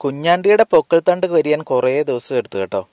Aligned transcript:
കുഞ്ഞാണ്ടിയുടെ 0.00 0.62
പൊക്കിൾത്തണ്ട് 0.62 1.26
കരിയാൻ 1.26 1.62
കുറേ 1.62 2.02
ദിവസം 2.02 2.36
എടുത്തു 2.36 2.58
കേട്ടോ. 2.58 2.88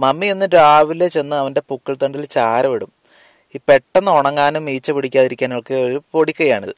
മമ്മി 0.00 0.26
ഇന്ന് 0.26 0.46
രാവിലെ 0.54 1.08
ചെന്ന് 1.08 1.36
അവന്റെ 1.36 1.62
പൊക്കിൾത്തണ്ടിൽ 1.68 2.24
ചാരമിടും 2.24 2.90
ഈ 3.54 3.58
പെട്ടെന്ന് 3.68 4.10
ഉണങ്ങാനും 4.10 4.70
ഈച്ച 4.70 4.90
പിടിക്കാതിരിക്കാനും 4.90 5.58
ഒക്കെ 5.58 5.74
ഒരു 5.74 6.02
പൊടിക്കൈയാണിത്. 6.12 6.74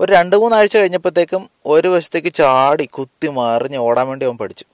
ഒരു 0.00 0.12
രണ്ട് 0.12 0.36
മൂന്നാഴ്ച 0.36 0.76
കഴിഞ്ഞപ്പോഴത്തേക്കും 0.76 1.48
ഒരു 1.66 1.88
വശത്തേക്ക് 1.88 2.34
ചാടി 2.34 2.86
കുത്തി 2.86 3.28
മറിഞ്ഞ് 3.28 3.78
ഓടാൻ 3.78 4.08
വേണ്ടി 4.08 4.26
അവൻ 4.26 4.36
പഠിച്ചു. 4.36 4.64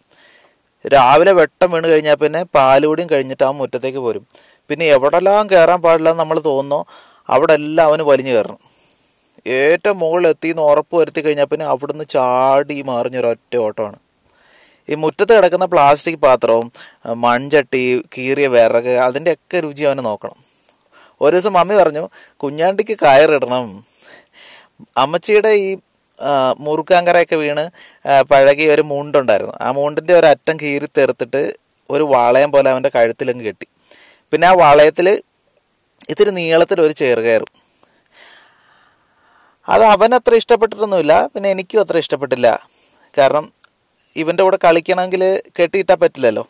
രാവിലെ 0.92 1.32
വെട്ടം 1.32 1.70
വീണ് 1.72 1.86
കഴിഞ്ഞാൽ 1.86 2.14
പിന്നെ 2.14 2.42
പാലുകൂടിയും 2.42 3.08
കഴിഞ്ഞിട്ട് 3.08 3.44
ആ 3.44 3.50
മുറ്റത്തേക്ക് 3.50 3.98
പോരും. 3.98 4.26
പിന്നെ 4.70 4.86
എവിടെല്ലാം 4.86 5.48
കയറാൻ 5.48 5.82
പാടില്ലെന്ന് 5.82 6.20
നമ്മൾ 6.20 6.38
തോന്നുന്നോ 6.40 6.80
അവിടെ 7.28 7.52
എല്ലാം 7.52 7.86
അവന് 7.86 8.02
വലിഞ്ഞു 8.02 8.32
കയറണം. 8.32 8.69
ഏറ്റവും 9.46 9.98
മുകളിൽ 10.02 10.28
എത്തിയെന്ന് 10.32 10.62
ഉറപ്പ് 10.70 10.94
വരുത്തി 11.00 11.20
കഴിഞ്ഞാൽ 11.24 11.48
പിന്നെ 11.52 11.66
അവിടുന്ന് 11.72 12.04
ചാടി 12.14 12.76
മറിഞ്ഞൊരൊറ്റ 12.90 13.54
ഓട്ടമാണ്. 13.66 13.98
ഈ 14.88 14.94
മുറ്റത്ത് 15.02 15.32
കിടക്കുന്ന 15.36 15.66
പ്ലാസ്റ്റിക് 15.72 16.20
പാത്രവും 16.24 16.66
മൺചട്ടി 17.24 17.82
കീറിയ 18.14 18.46
വിറക് 18.54 18.92
അതിന്റെയൊക്കെ 19.06 19.58
രുചി 19.66 19.84
അവന് 19.88 20.02
നോക്കണം. 20.08 20.38
ഒരു 21.22 21.32
ദിവസം 21.36 21.52
മമ്മി 21.58 21.74
പറഞ്ഞു 21.80 22.04
കുഞ്ഞാണ്ടിക്ക് 22.42 22.94
കയറിടണം. 23.04 23.66
അമ്മച്ചിയുടെ 25.04 25.52
ഈ 25.64 25.70
മുറുക്കാങ്കരയൊക്കെ 26.66 27.36
വീണ് 27.42 27.64
പഴകിയ 28.30 28.74
ഒരു 28.74 28.82
മൂണ്ടുണ്ടായിരുന്നു. 28.92 29.54
ആ 29.66 29.68
മൂണ്ടിന്റെ 29.78 30.14
ഒരു 30.20 30.26
അറ്റം 30.32 30.56
കീറി 30.62 30.88
തെറുത്തിട്ട് 30.98 31.42
ഒരു 31.90 32.04
വളയം 32.14 32.50
പോലെ 32.54 32.68
അവന്റെ 32.72 32.90
കഴുത്തിലങ്ങ് 32.96 33.44
കെട്ടി. 33.46 33.66
പിന്നെ 34.32 34.46
ആ 34.50 34.52
വളയത്തിൽ 34.64 35.06
ഇത്തിരി 36.10 36.30
നീളത്തിൽ 36.40 36.78
ഒരു 36.86 36.94
ചേറ് 37.00 37.22
കയറും. 37.26 37.52
അത് 39.70 39.84
അവൻ 39.84 40.14
അത്ര 40.14 40.34
ഇഷ്ടപ്പെട്ടിട്ടൊന്നുമില്ല 40.34 41.26
പിന്നെ 41.26 41.48
എനിക്കും 41.50 41.80
അത്ര 41.80 41.98
ഇഷ്ടപ്പെട്ടില്ല. 41.98 42.68
കാരണം 43.18 43.44
ഇവന്റെ 44.16 44.42
കൂടെ 44.42 44.58
കളിക്കണമെങ്കിൽ 44.64 45.22
കെട്ടിയിട്ടാൽ 45.58 45.94
പറ്റില്ലല്ലോ. 45.94 46.44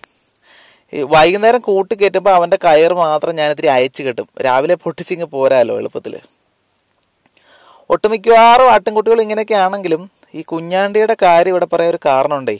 വൈകുന്നേരം 1.14 1.60
കൂട്ടി 1.60 1.94
കയറ്റുമ്പോൾ 1.94 2.34
അവന്റെ 2.34 2.58
കയർ 2.64 2.92
മാത്രം 2.94 3.36
ഞാനിത്തിരി 3.36 3.66
അയച്ചു 3.66 4.02
കെട്ടും. 4.02 4.28
രാവിലെ 4.46 4.74
പൊട്ടിച്ചിങ്ങ് 4.74 5.24
പോരാലോ 5.24 5.78
എളുപ്പത്തിൽ 5.78 6.14
ഒട്ടുമിക്കവാറും 7.90 8.70
ആട്ടിൻകുട്ടികൾ 8.70 9.20
ഇങ്ങനെയൊക്കെ 9.20 9.54
ആണെങ്കിലും 9.54 10.10
ഈ 10.34 10.42
കുഞ്ഞാണ്ടിയുടെ 10.42 11.16
കാര്യം 11.22 11.50
ഇവിടെ 11.50 11.66
പറയാൻ 11.72 11.90
ഒരു 11.90 11.98
കാരണമുണ്ടേ. 12.06 12.56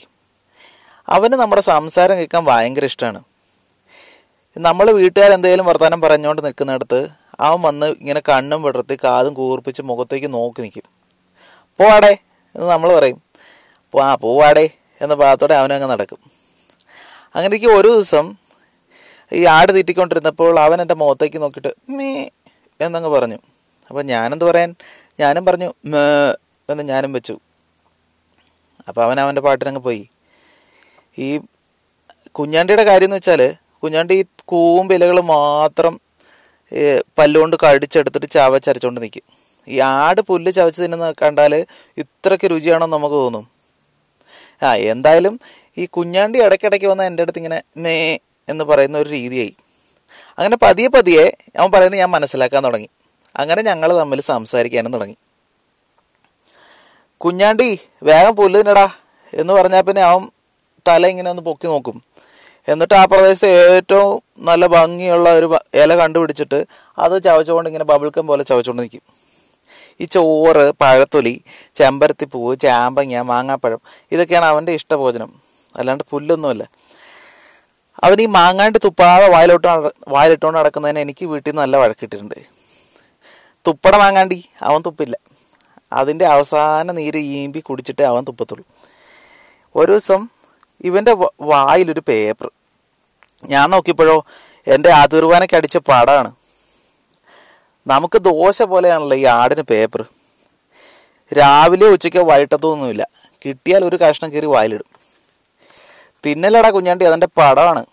അവന് 1.09 1.33
നമ്മുടെ 1.33 1.61
സംസാരം 1.61 2.17
കേൾക്കാൻ 2.17 2.45
ഭയങ്കര 2.45 2.85
ഇഷ്ടമാണ്. 2.85 3.21
നമ്മൾ 4.57 4.91
വീട്ടുകാർ 4.91 5.31
എന്തെങ്കിലും 5.31 5.65
വർത്തമാനം 5.65 6.01
പറഞ്ഞുകൊണ്ട് 6.01 6.45
നിൽക്കുന്നിടത്ത് 6.45 7.20
അവൻ 7.41 7.61
വന്ന് 7.61 7.85
ഇങ്ങനെ 7.85 8.19
കണ്ണും 8.19 8.63
വിടർത്തി 8.63 8.97
കാതും 9.03 9.33
കൂർപ്പിച്ച് 9.33 9.81
മുഖത്തേക്ക് 9.81 10.33
നോക്കി 10.33 10.61
നിൽക്കും 10.61 10.83
പോവാടേ 11.79 12.17
എന്ന് 12.55 12.67
നമ്മൾ 12.67 12.95
പറയും. 12.95 13.21
"പോ- 13.91 14.01
ആ 14.01 14.15
പോവാടേ 14.15 14.69
എന്ന 15.01 15.13
ഭാഗത്തോടെ 15.13 15.53
അവനങ്ങ് 15.53 15.89
നടക്കും. 15.89 16.17
അങ്ങനെയൊക്കെ 17.35 17.67
ഒരു 17.67 17.87
ദിവസം 17.87 18.35
ഈ 19.33 19.45
ആട് 19.45 19.75
തീറ്റിക്കൊണ്ടിരുന്നപ്പോൾ 19.75 20.59
അവൻ 20.59 20.81
എന്റെ 20.81 20.93
മുഖത്തേക്ക് 20.93 21.41
നോക്കിയിട്ട് 21.41 21.91
മീ 21.91 22.25
എന്നങ്ങ് 22.81 23.09
പറഞ്ഞു. 23.09 23.35
അപ്പോൾ 23.89 24.03
ഞാനെന്ത് 24.03 24.45
പറയാൻ? 24.45 24.75
ഞാനും 25.19 25.45
പറഞ്ഞു 25.45 25.73
മേ 25.85 25.99
എന്ന് 26.69 26.83
ഞാനും 26.83 27.13
വെച്ചു. 27.13 27.39
അപ്പോൾ 28.87 29.03
അവൻ 29.03 29.19
അവന്റെ 29.19 29.41
പാട്ടിനങ്ങ് 29.41 29.79
പോയി. 29.79 30.09
ഈ 31.17 31.41
കുഞ്ഞാണ്ടിയുടെ 32.31 32.83
കാര്യം 32.83 33.05
എന്ന് 33.05 33.15
വെച്ചാൽ 33.15 33.55
കുഞ്ഞാണ്ടി 33.83 34.13
ഈ 34.13 34.25
കൂമ്പ് 34.45 34.93
ഇലകൾ 34.93 35.21
മാത്രം 35.21 36.01
പല്ലുകൊണ്ട് 37.17 37.57
കടിച്ചെടുത്തിട്ട് 37.65 38.29
ചാവ 38.31 38.57
ചരച്ചുകൊണ്ട് 38.57 39.01
നിൽക്കും 39.01 39.21
ഈ 39.67 39.79
ആട് 39.79 40.21
പുല്ല് 40.21 40.51
ചവച്ച് 40.51 40.81
തിന്നുന്ന 40.81 41.13
കണ്ടാൽ 41.21 41.65
ഇത്രയ്ക്ക് 41.97 42.49
രുചിയാണെന്ന് 42.49 42.97
നമുക്ക് 42.97 43.15
തോന്നും. 43.15 43.47
ആ 44.63 44.75
എന്തായാലും 44.75 45.39
ഈ 45.77 45.85
കുഞ്ഞാണ്ടി 45.85 46.41
ഇടയ്ക്കിടയ്ക്ക് 46.41 46.85
വന്ന 46.85 47.03
എന്റെ 47.03 47.23
അടുത്ത് 47.23 47.39
ഇങ്ങനെ 47.39 47.63
മേ 47.77 48.19
എന്ന് 48.49 48.63
പറയുന്ന 48.63 48.97
ഒരു 48.97 49.09
രീതിയായി. 49.09 49.55
അങ്ങനെ 50.39 50.57
പതിയെ 50.57 50.87
പതിയെ 50.87 51.37
അവൻ 51.59 51.71
പറയുന്നത് 51.71 51.99
ഞാൻ 51.99 52.09
മനസ്സിലാക്കാൻ 52.09 52.65
തുടങ്ങി. 52.65 52.89
അങ്ങനെ 53.37 53.61
ഞങ്ങൾ 53.61 53.97
തമ്മിൽ 53.97 54.21
സംസാരിക്കാനും 54.21 54.93
തുടങ്ങി. 54.93 55.15
കുഞ്ഞാണ്ടി 57.17 57.79
വേഗം 58.03 58.35
പുല്ല് 58.35 58.59
തിന്നടാ 58.59 58.89
എന്ന് 59.33 59.53
പറഞ്ഞാൽ 59.53 59.81
പിന്നെ 59.81 60.01
അവൻ 60.01 60.29
തല 60.87 61.07
ഇങ്ങനെ 61.07 61.29
ഒന്ന് 61.29 61.41
പൊക്കി 61.41 61.67
നോക്കും. 61.67 62.03
എന്നിട്ട് 62.67 62.93
ആ 62.93 63.03
പ്രദേശത്ത് 63.03 63.75
ഏറ്റവും 63.75 64.21
നല്ല 64.39 64.65
ഭംഗിയുള്ള 64.65 65.29
ഒരു 65.33 65.59
ഇല 65.73 65.95
കണ്ടുപിടിച്ചിട്ട് 65.95 66.65
അത് 66.99 67.23
ചവച്ചുകൊണ്ട് 67.23 67.69
ഇങ്ങനെ 67.69 67.85
ബബിൾക്കം 67.85 68.27
പോലെ 68.27 68.43
ചവച്ചുകൊണ്ട് 68.43 68.81
നിൽക്കും 68.81 69.01
ഈ 70.01 70.05
ചോറ് 70.05 70.71
പഴത്തൊലി 70.81 71.43
ചെമ്പരത്തിപ്പൂവ് 71.75 72.59
ചാമ്പങ്ങ 72.59 73.21
മാങ്ങാപ്പഴം 73.21 73.79
ഇതൊക്കെയാണ് 74.11 74.45
അവന്റെ 74.45 74.71
ഇഷ്ടഭോജനം. 74.71 75.31
അല്ലാണ്ട് 75.77 76.03
പുല്ലൊന്നുമല്ല. 76.11 76.63
അവൻ 78.03 78.21
ഈ 78.21 78.25
മാങ്ങാണ്ട് 78.25 78.79
തുപ്പാതെ 78.83 79.27
വായിലോട്ട് 79.27 79.67
വായിലിട്ടുകൊണ്ട് 80.07 80.59
നടക്കുന്നതിന് 80.59 80.99
എനിക്ക് 80.99 81.25
വീട്ടിൽ 81.25 81.49
നിന്ന് 81.49 81.61
നല്ല 81.61 81.77
വഴക്കിട്ടിട്ടുണ്ട് 81.77 82.35
തുപ്പട 83.67 83.95
മാങ്ങാണ്ടി 83.95 84.49
അവൻ 84.61 84.81
തുപ്പില്ല. 84.81 85.15
അതിന്റെ 85.93 86.25
അവസാന 86.25 86.91
നീര് 86.91 87.17
ഈമ്പി 87.17 87.59
കുടിച്ചിട്ടേ 87.59 88.03
അവൻ 88.03 88.23
തുപ്പത്തുള്ളൂ. 88.23 88.65
ഒരു 89.75 89.91
ദിവസം 89.91 90.29
ഇവന്റെ 90.83 91.15
വായിലൊരു 91.41 92.01
പേപ്പർ. 92.07 92.51
ഞാൻ 93.45 93.69
നോക്കിയപ്പോഴോ 93.69 94.25
എന്റെ 94.67 94.89
അതിർവാനയ്ക്ക് 94.89 95.55
അടിച്ച 95.55 95.77
പടമാണ് 95.77 96.31
നമുക്ക് 97.87 98.17
ദോശ 98.17 98.61
പോലെയാണല്ലോ 98.61 99.17
ഈ 99.17 99.25
ആടിന് 99.25 99.61
പേപ്പർ. 99.61 100.05
രാവിലെ 101.37 101.87
ഉച്ചയ്ക്ക് 101.87 102.19
വൈകിട്ടത്തൊന്നുമില്ല. 102.19 103.07
കിട്ടിയാൽ 103.45 103.85
ഒരു 103.85 103.95
കഷ്ണം 103.95 104.31
കയറി 104.31 104.45
വായിലിടും. 104.45 104.85
തിന്നലടാ 106.25 106.69
കുഞ്ഞാണ്ടി 106.69 107.05
അതെന്റെ 107.05 107.27
പടമാണ് 107.27 107.85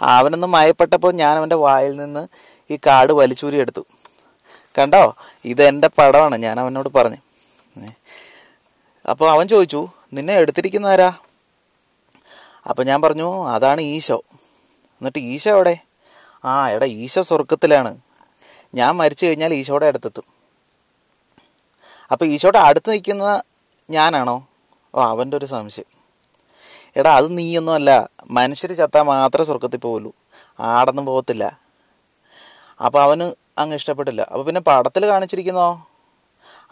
അവനൊന്ന് 0.00 0.46
മയപ്പെട്ടപ്പോൾ 0.46 1.12
ഞാൻ 1.12 1.36
അവന്റെ 1.36 1.56
വായിൽ 1.56 1.96
നിന്ന് 1.96 2.28
ഈ 2.70 2.78
കാട് 2.86 3.12
വലിച്ചൂരി 3.12 3.56
എടുത്തു. 3.56 3.86
കണ്ടോ? 4.78 5.16
ഇതെന്റെ 5.44 5.88
പടമാണ് 5.88 6.36
ഞാൻ 6.36 6.60
അവനോട് 6.60 6.88
പറഞ്ഞു. 6.88 7.16
അപ്പോൾ 9.10 9.30
അവൻ 9.30 9.48
ചോദിച്ചു 9.48 9.88
നിന്നെ 10.12 10.34
എടുത്തിരിക്കുന്ന 10.34 10.86
ആരാ 10.86 11.12
അപ്പം 12.70 12.86
ഞാൻ 12.86 13.02
പറഞ്ഞു 13.02 13.48
അതാണ് 13.48 13.80
ഈശോ. 13.80 14.22
എന്നിട്ട് 14.92 15.18
ഈശോ 15.18 15.50
എവിടെ? 15.50 15.78
ആ 16.44 16.70
എടാ 16.70 16.86
ഈശോ 16.86 17.22
സ്വർഗത്തിലാണ് 17.22 17.98
ഞാൻ 18.74 18.96
മരിച്ചു 18.96 19.26
കഴിഞ്ഞാൽ 19.26 19.54
ഈശോയുടെ 19.54 19.86
അടുത്തെത്തും. 19.86 20.24
അപ്പം 22.12 22.26
ഈശോയുടെ 22.26 22.58
അടുത്ത് 22.58 22.90
നിൽക്കുന്ന 22.90 23.42
ഞാനാണോ? 23.90 24.46
ഓ 24.94 25.02
അവന്റെ 25.02 25.36
ഒരു 25.36 25.46
സംശയം. 25.46 25.84
എടാ 26.96 27.16
അത് 27.16 27.38
നീയൊന്നും 27.38 27.74
അല്ല. 27.74 28.08
മനുഷ്യർ 28.30 28.72
ചത്താൽ 28.72 29.02
മാത്രമേ 29.02 29.44
സ്വർഗത്തിൽ 29.44 29.76
പോകുള്ളൂ 29.76 30.12
ആടൊന്നും 30.60 31.06
പോകത്തില്ല. 31.06 31.58
അപ്പോൾ 32.84 33.02
അവന് 33.02 33.32
അങ്ങ് 33.58 33.76
ഇഷ്ടപ്പെട്ടില്ല. 33.76 34.22
അപ്പോൾ 34.22 34.42
പിന്നെ 34.42 34.60
പടത്തിൽ 34.60 35.06
കാണിച്ചിരിക്കുന്നോ? 35.06 35.86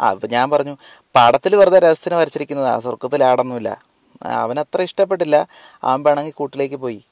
ആ 0.01 0.11
അപ്പം 0.11 0.29
ഞാൻ 0.31 0.51
പറഞ്ഞു 0.51 0.77
പടത്തിൽ 1.17 1.57
വെറുതെ 1.57 1.79
രഹസ്യത്തിന് 1.79 2.15
വരച്ചിരിക്കുന്നതാ. 2.15 2.81
സ്വർഗത്തിൽ 2.81 3.25
ആടൊന്നുമില്ല 3.25 3.90
അവനത്ര 4.27 4.83
ഇഷ്ടപ്പെട്ടില്ല. 4.83 5.47
അവൻ 5.85 6.05
പിണങ്ങി 6.05 6.31
കൂട്ടിലേക്ക് 6.31 6.77
പോയി. 6.77 7.05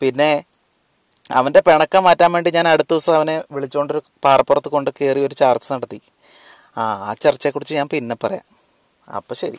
പിന്നെ 0.00 0.44
അവന്റെ 1.30 1.60
പിണക്കം 1.60 2.04
മാറ്റാൻ 2.04 2.32
വേണ്ടി 2.32 2.50
ഞാൻ 2.50 2.68
അടുത്ത 2.68 2.88
ദിവസം 2.88 3.14
അവനെ 3.14 3.44
വിളിച്ചുകൊണ്ടൊരു 3.52 4.02
പാറപ്പുറത്ത് 4.24 4.68
കൊണ്ട് 4.68 4.90
കയറി 4.90 5.20
ഒരു 5.20 5.34
ചർച്ച 5.34 5.72
നടത്തി. 5.72 6.00
ആ 6.78 6.82
ആ 6.82 7.14
ചർച്ചയെക്കുറിച്ച് 7.14 7.74
ഞാൻ 7.74 7.88
പിന്നെ 7.88 8.16
പറയാം. 8.24 8.44
അപ്പോൾ 9.16 9.34
ശരി. 9.34 9.58